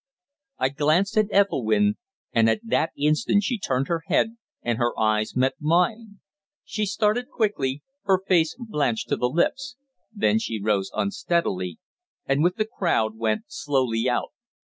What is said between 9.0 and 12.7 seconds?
to the lips; then she rose unsteadily, and with the